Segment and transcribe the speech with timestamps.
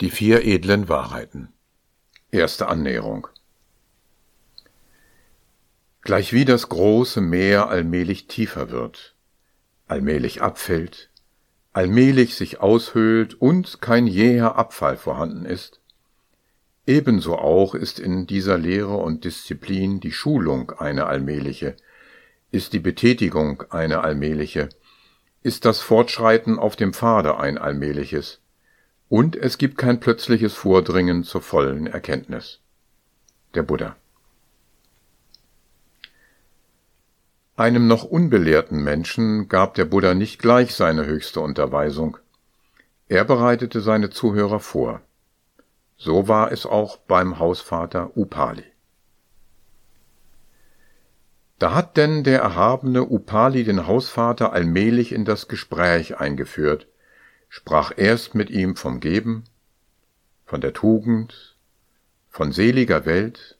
[0.00, 1.52] Die vier edlen Wahrheiten.
[2.30, 3.28] Erste Annäherung.
[6.00, 9.14] Gleichwie das große Meer allmählich tiefer wird,
[9.88, 11.10] allmählich abfällt,
[11.74, 15.80] allmählich sich aushöhlt und kein jäher Abfall vorhanden ist,
[16.86, 21.76] ebenso auch ist in dieser Lehre und Disziplin die Schulung eine allmähliche,
[22.50, 24.70] ist die Betätigung eine allmähliche,
[25.42, 28.40] ist das Fortschreiten auf dem Pfade ein allmähliches,
[29.10, 32.60] und es gibt kein plötzliches Vordringen zur vollen Erkenntnis.
[33.54, 33.96] Der Buddha.
[37.56, 42.18] Einem noch unbelehrten Menschen gab der Buddha nicht gleich seine höchste Unterweisung.
[43.08, 45.02] Er bereitete seine Zuhörer vor.
[45.96, 48.64] So war es auch beim Hausvater Upali.
[51.58, 56.86] Da hat denn der erhabene Upali den Hausvater allmählich in das Gespräch eingeführt,
[57.50, 59.44] sprach erst mit ihm vom Geben,
[60.46, 61.56] von der Tugend,
[62.28, 63.58] von seliger Welt,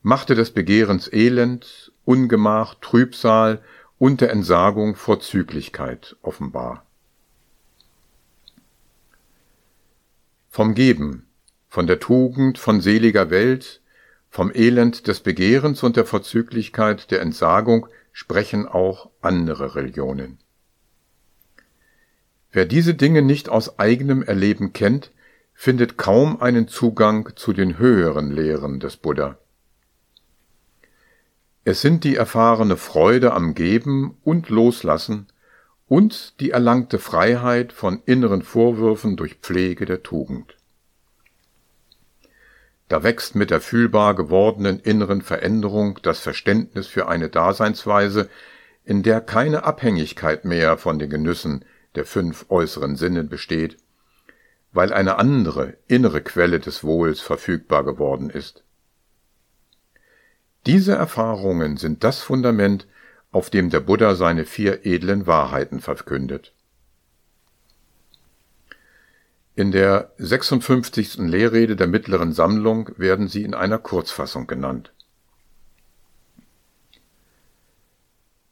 [0.00, 3.62] machte des Begehrens Elend, Ungemach, Trübsal
[3.98, 6.86] und der Entsagung Vorzüglichkeit offenbar.
[10.50, 11.26] Vom Geben,
[11.68, 13.80] von der Tugend, von seliger Welt,
[14.30, 20.43] vom Elend des Begehrens und der Vorzüglichkeit der Entsagung sprechen auch andere Religionen.
[22.54, 25.10] Wer diese Dinge nicht aus eigenem Erleben kennt,
[25.54, 29.36] findet kaum einen Zugang zu den höheren Lehren des Buddha.
[31.64, 35.26] Es sind die erfahrene Freude am Geben und Loslassen
[35.88, 40.56] und die erlangte Freiheit von inneren Vorwürfen durch Pflege der Tugend.
[42.88, 48.30] Da wächst mit der fühlbar gewordenen inneren Veränderung das Verständnis für eine Daseinsweise,
[48.84, 51.64] in der keine Abhängigkeit mehr von den Genüssen
[51.94, 53.76] der fünf äußeren Sinne besteht,
[54.72, 58.64] weil eine andere innere Quelle des Wohls verfügbar geworden ist.
[60.66, 62.88] Diese Erfahrungen sind das Fundament,
[63.30, 66.54] auf dem der Buddha seine vier edlen Wahrheiten verkündet.
[69.56, 71.18] In der 56.
[71.18, 74.93] Lehrrede der mittleren Sammlung werden sie in einer Kurzfassung genannt.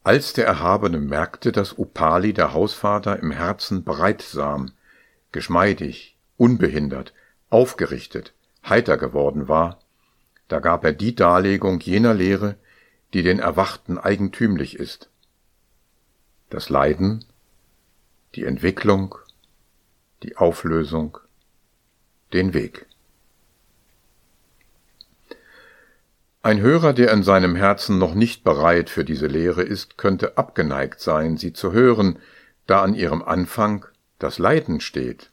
[0.03, 4.71] Als der Erhabene merkte, dass Upali, der Hausvater, im Herzen bereitsam,
[5.31, 7.13] geschmeidig, unbehindert,
[7.49, 8.33] aufgerichtet,
[8.65, 9.79] heiter geworden war,
[10.49, 12.57] da gab er die Darlegung jener Lehre,
[13.13, 15.09] die den Erwachten eigentümlich ist.
[16.49, 17.23] Das Leiden,
[18.35, 19.15] die Entwicklung,
[20.21, 21.17] die Auflösung,
[22.33, 22.87] den Weg.
[26.45, 30.99] Ein Hörer, der in seinem Herzen noch nicht bereit für diese Lehre ist, könnte abgeneigt
[30.99, 32.19] sein, sie zu hören,
[32.67, 33.85] da an ihrem Anfang
[34.19, 35.31] das Leiden steht.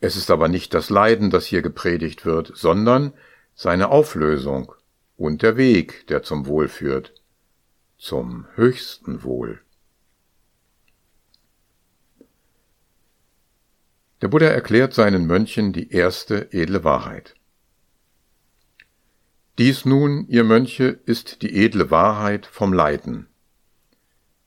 [0.00, 3.12] Es ist aber nicht das Leiden, das hier gepredigt wird, sondern
[3.54, 4.74] seine Auflösung
[5.16, 7.14] und der Weg, der zum Wohl führt,
[7.98, 9.60] zum höchsten Wohl.
[14.22, 17.36] Der Buddha erklärt seinen Mönchen die erste edle Wahrheit.
[19.58, 23.26] Dies nun, ihr Mönche, ist die edle Wahrheit vom Leiden.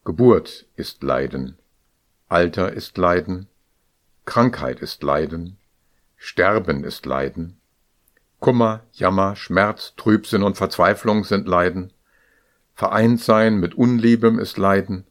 [0.03, 1.59] Geburt ist Leiden,
[2.27, 3.47] Alter ist Leiden,
[4.25, 5.57] Krankheit ist Leiden,
[6.17, 7.57] Sterben ist Leiden,
[8.39, 11.94] Kummer, Jammer, Schmerz, Trübsinn und Verzweiflung sind Leiden,
[12.73, 15.05] vereint sein mit Unliebem ist Leiden,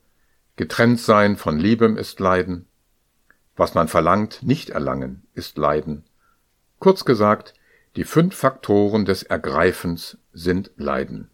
[0.57, 2.67] getrennt sein von Liebem ist Leiden,
[3.55, 6.05] was man verlangt, nicht erlangen, ist Leiden.
[6.81, 7.55] Kurz gesagt,
[7.97, 11.31] die fünf Faktoren des Ergreifens sind Leiden.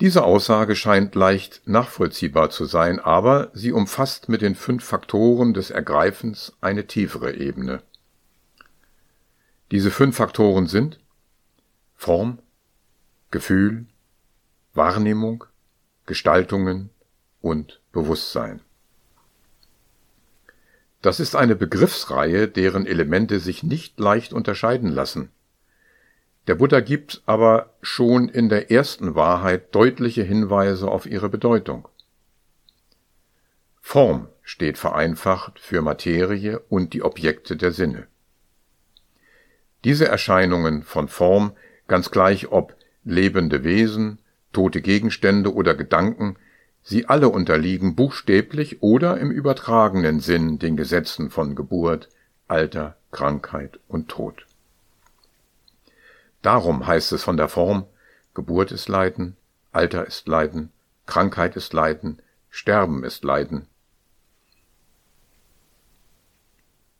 [0.00, 5.70] Diese Aussage scheint leicht nachvollziehbar zu sein, aber sie umfasst mit den fünf Faktoren des
[5.70, 7.82] Ergreifens eine tiefere Ebene.
[9.72, 11.00] Diese fünf Faktoren sind
[11.96, 12.38] Form,
[13.32, 13.86] Gefühl,
[14.72, 15.44] Wahrnehmung,
[16.06, 16.90] Gestaltungen
[17.40, 18.62] und Bewusstsein.
[21.00, 25.30] Das ist eine Begriffsreihe, deren Elemente sich nicht leicht unterscheiden lassen.
[26.48, 31.86] Der Buddha gibt aber schon in der ersten Wahrheit deutliche Hinweise auf ihre Bedeutung.
[33.80, 38.06] Form steht vereinfacht für Materie und die Objekte der Sinne.
[39.84, 41.52] Diese Erscheinungen von Form,
[41.86, 42.74] ganz gleich ob
[43.04, 44.18] lebende Wesen,
[44.52, 46.36] tote Gegenstände oder Gedanken,
[46.88, 52.08] Sie alle unterliegen buchstäblich oder im übertragenen Sinn den Gesetzen von Geburt,
[52.46, 54.46] Alter, Krankheit und Tod.
[56.40, 57.84] Darum heißt es von der Form,
[58.32, 59.36] Geburt ist Leiden,
[59.70, 60.72] Alter ist Leiden,
[61.04, 63.66] Krankheit ist Leiden, Sterben ist Leiden.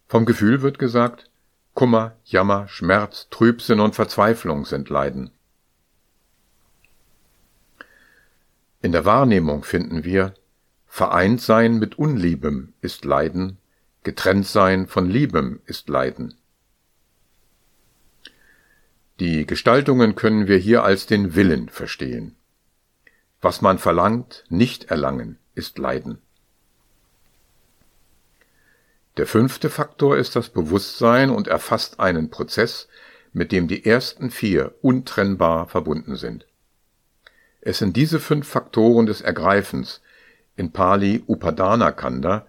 [0.06, 1.30] Vom Gefühl wird gesagt,
[1.72, 5.30] Kummer, Jammer, Schmerz, Trübsinn und Verzweiflung sind Leiden.
[8.80, 10.34] In der Wahrnehmung finden wir,
[10.86, 13.58] vereint sein mit Unliebem ist Leiden,
[14.04, 16.34] getrennt sein von Liebem ist Leiden.
[19.18, 22.36] Die Gestaltungen können wir hier als den Willen verstehen.
[23.40, 26.18] Was man verlangt, nicht erlangen, ist Leiden.
[29.16, 32.86] Der fünfte Faktor ist das Bewusstsein und erfasst einen Prozess,
[33.32, 36.46] mit dem die ersten vier untrennbar verbunden sind.
[37.68, 40.00] Es sind diese fünf Faktoren des Ergreifens,
[40.56, 42.46] in Pali Upadana Kanda,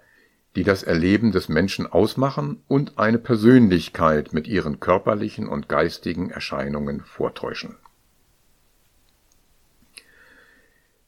[0.55, 7.01] die das Erleben des Menschen ausmachen und eine Persönlichkeit mit ihren körperlichen und geistigen Erscheinungen
[7.01, 7.75] vortäuschen.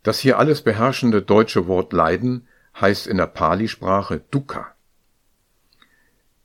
[0.03, 2.49] Das hier alles beherrschende deutsche Wort Leiden
[2.81, 4.75] heißt in der Pali-Sprache Dukkha.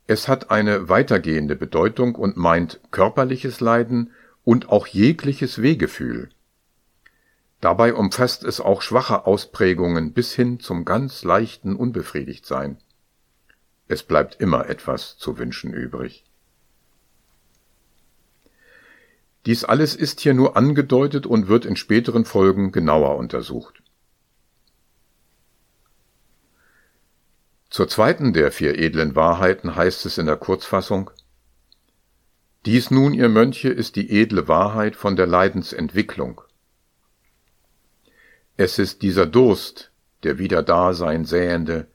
[0.05, 4.13] Es hat eine weitergehende Bedeutung und meint körperliches Leiden
[4.45, 6.29] und auch jegliches Wehgefühl.
[7.59, 12.77] Dabei umfasst es auch schwache Ausprägungen bis hin zum ganz leichten Unbefriedigtsein.
[13.87, 16.23] Es bleibt immer etwas zu wünschen übrig.
[19.45, 23.81] Dies alles ist hier nur angedeutet und wird in späteren Folgen genauer untersucht.
[27.69, 31.11] Zur zweiten der vier edlen Wahrheiten heißt es in der Kurzfassung
[32.65, 36.41] Dies nun, ihr Mönche, ist die edle Wahrheit von der Leidensentwicklung.
[38.57, 39.91] Es ist dieser Durst,
[40.23, 41.87] der wieder Dasein sähende,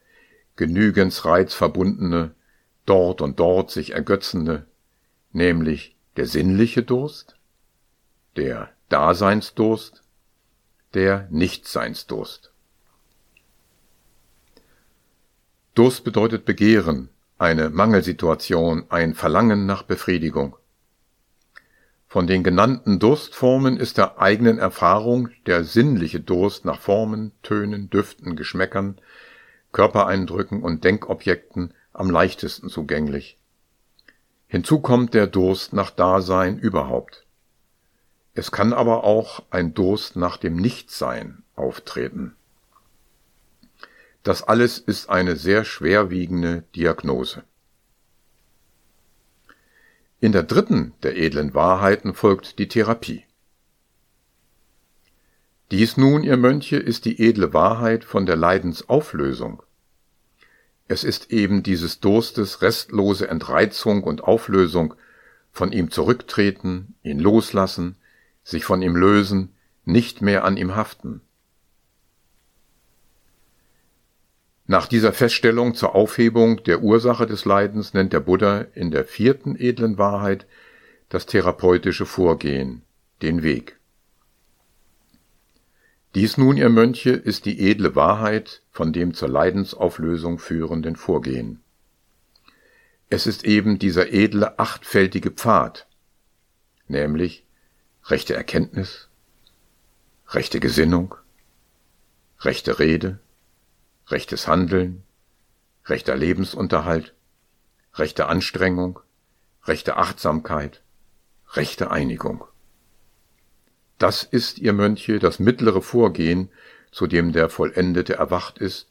[0.55, 2.35] Genügensreiz verbundene,
[2.87, 4.67] dort und dort sich ergötzende,
[5.33, 7.35] nämlich der sinnliche Durst,
[8.37, 10.03] der Daseinsdurst,
[10.95, 12.53] der Nichtseinsdurst.
[15.75, 20.55] Durst bedeutet Begehren, eine Mangelsituation, ein Verlangen nach Befriedigung.
[22.13, 28.37] Von den genannten Durstformen ist der eigenen Erfahrung der sinnliche Durst nach Formen, Tönen, Düften,
[28.37, 28.99] Geschmäckern,
[29.73, 33.39] Körpereindrücken und Denkobjekten am leichtesten zugänglich.
[34.47, 37.25] Hinzu kommt der Durst nach Dasein überhaupt.
[38.35, 42.37] Es kann aber auch ein Durst nach dem Nichtsein auftreten.
[44.23, 47.43] Das alles ist eine sehr schwerwiegende Diagnose.
[50.23, 53.25] In der dritten der edlen Wahrheiten folgt die Therapie.
[55.73, 59.65] Dies nun, ihr Mönche, ist die edle Wahrheit von der Leidensauflösung.
[60.87, 64.95] Es ist eben dieses Durstes restlose Entreizung und Auflösung,
[65.51, 67.97] von ihm zurücktreten, ihn loslassen,
[68.45, 71.21] sich von ihm lösen, nicht mehr an ihm haften.
[74.73, 79.55] Nach dieser Feststellung zur Aufhebung der Ursache des Leidens nennt der Buddha in der vierten
[79.55, 80.47] edlen Wahrheit
[81.11, 82.81] das therapeutische Vorgehen,
[83.21, 83.79] den Weg.
[86.15, 91.61] Dies nun, ihr Mönche, ist die edle Wahrheit von dem zur Leidensauflösung führenden Vorgehen.
[93.11, 95.87] Es ist eben dieser edle achtfältige Pfad,
[96.89, 97.45] nämlich
[98.07, 99.11] rechte Erkenntnis,
[100.29, 101.15] rechte Gesinnung,
[102.41, 103.21] rechte Rede,
[104.07, 105.03] rechtes Handeln,
[105.87, 107.15] rechter Lebensunterhalt,
[107.95, 109.01] rechte Anstrengung,
[109.65, 110.83] rechte Achtsamkeit,
[111.53, 112.45] rechte Einigung.
[113.99, 116.51] Das ist, ihr Mönche, das mittlere Vorgehen,
[116.91, 118.89] zu dem der Vollendete erwacht ist,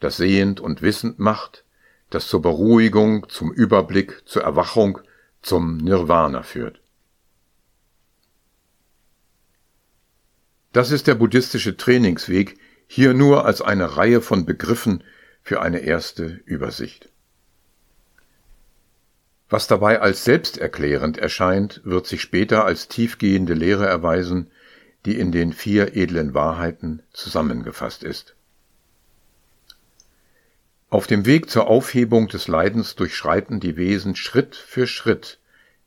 [0.00, 1.64] das sehend und wissend macht,
[2.10, 5.00] das zur Beruhigung, zum Überblick, zur Erwachung,
[5.42, 6.80] zum Nirvana führt.
[10.72, 15.02] Das ist der buddhistische Trainingsweg, hier nur als eine Reihe von Begriffen
[15.42, 17.08] für eine erste Übersicht.
[19.48, 24.50] Was dabei als selbsterklärend erscheint, wird sich später als tiefgehende Lehre erweisen,
[25.04, 28.34] die in den vier edlen Wahrheiten zusammengefasst ist.
[30.88, 35.38] Auf dem Weg zur Aufhebung des Leidens durchschreiten die Wesen Schritt für Schritt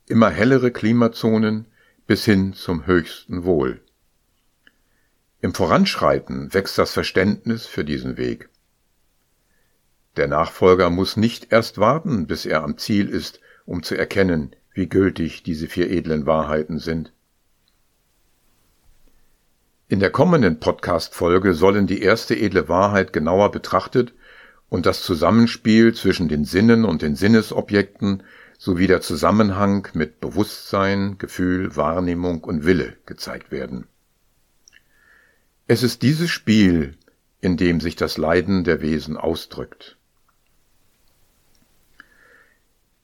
[0.06, 1.66] immer hellere Klimazonen
[2.06, 3.80] bis hin zum höchsten Wohl.
[5.40, 8.48] Im Voranschreiten wächst das Verständnis für diesen Weg.
[10.16, 14.88] Der Nachfolger muss nicht erst warten, bis er am Ziel ist, um zu erkennen, wie
[14.88, 17.12] gültig diese vier edlen Wahrheiten sind.
[19.86, 24.14] In der kommenden Podcast-Folge sollen die erste edle Wahrheit genauer betrachtet
[24.68, 28.24] und das Zusammenspiel zwischen den Sinnen und den Sinnesobjekten
[28.58, 33.86] sowie der Zusammenhang mit Bewusstsein, Gefühl, Wahrnehmung und Wille gezeigt werden.
[35.70, 36.96] Es ist dieses Spiel,
[37.42, 39.98] in dem sich das Leiden der Wesen ausdrückt.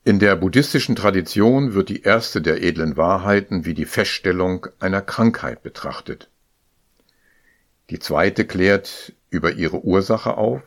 [0.03, 5.61] In der buddhistischen Tradition wird die erste der edlen Wahrheiten wie die Feststellung einer Krankheit
[5.61, 6.31] betrachtet.
[7.91, 10.63] Die zweite klärt über ihre Ursache auf,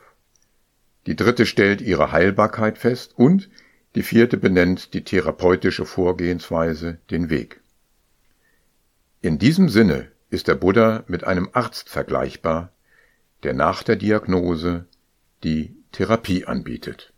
[1.05, 3.49] die dritte stellt ihre Heilbarkeit fest und
[3.95, 7.59] die vierte benennt die therapeutische Vorgehensweise, den Weg.
[9.19, 12.71] In diesem Sinne ist der Buddha mit einem Arzt vergleichbar,
[13.43, 14.85] der nach der Diagnose
[15.43, 17.13] die Therapie anbietet